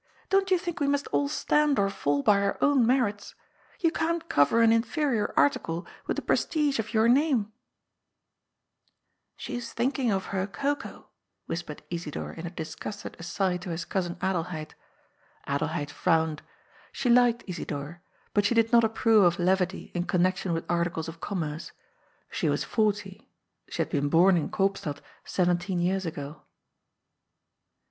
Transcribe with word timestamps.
Don't 0.31 0.49
you 0.49 0.57
think 0.57 0.79
we 0.79 0.87
must 0.87 1.05
all 1.09 1.27
stand 1.27 1.77
or 1.77 1.87
fall 1.87 2.23
by 2.23 2.41
our 2.41 2.57
own 2.59 2.87
merits? 2.87 3.35
You 3.81 3.91
can't 3.91 4.27
coyer 4.27 4.63
an 4.63 4.71
inferior 4.71 5.31
article 5.37 5.85
with 6.07 6.15
the 6.15 6.23
prestige 6.23 6.79
of 6.79 6.91
your 6.91 7.07
name!"" 7.07 7.53
She 9.37 9.55
is 9.55 9.71
thinking 9.73 10.09
of 10.09 10.25
her 10.33 10.47
cocoa," 10.47 11.09
whispered 11.45 11.83
Isidor 11.91 12.33
in 12.33 12.47
a 12.47 12.49
disgusted 12.49 13.15
aside 13.19 13.61
to 13.61 13.69
his 13.69 13.85
cousin 13.85 14.15
Adelheid. 14.23 14.73
Adelheid 15.45 15.91
frowned. 15.91 16.41
She 16.91 17.07
liked 17.07 17.43
Isidor, 17.47 18.01
but 18.33 18.43
she 18.43 18.55
did 18.55 18.71
not 18.71 18.81
approye 18.81 19.23
of 19.27 19.37
leyity 19.37 19.91
in 19.91 20.07
con^ 20.07 20.21
nection 20.21 20.51
with 20.51 20.65
articles 20.67 21.09
of 21.09 21.21
commerce. 21.21 21.73
She 22.31 22.49
was 22.49 22.63
forty; 22.63 23.29
she 23.69 23.83
had 23.83 23.91
been 23.91 24.09
bom 24.09 24.35
in 24.35 24.49
Koopstad 24.49 24.99
seyenteen 25.27 25.79
years 25.79 26.07
ago. 26.07 26.41